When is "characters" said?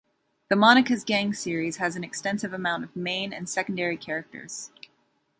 3.97-4.71